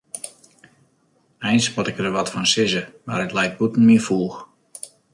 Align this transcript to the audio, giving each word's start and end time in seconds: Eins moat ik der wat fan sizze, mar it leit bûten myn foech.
Eins 1.39 1.67
moat 1.73 1.87
ik 1.89 1.97
der 1.99 2.15
wat 2.17 2.31
fan 2.33 2.47
sizze, 2.53 2.83
mar 3.05 3.23
it 3.25 3.35
leit 3.37 3.57
bûten 3.59 3.87
myn 3.87 4.03
foech. 4.07 4.37